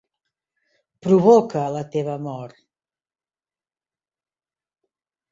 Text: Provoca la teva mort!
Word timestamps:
Provoca 1.07 1.65
la 1.75 1.83
teva 1.95 2.15
mort! 2.27 2.63